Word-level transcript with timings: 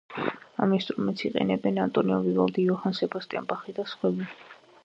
ამ 0.65 0.71
ინსტრუმენტს 0.77 1.25
იყენებდნენ: 1.29 1.77
ანტონიო 1.85 2.19
ვივალდი, 2.25 2.65
იოჰან 2.71 2.99
სებასტიან 3.03 3.51
ბახი 3.55 3.81
და 3.83 3.91
სხვები. 3.93 4.31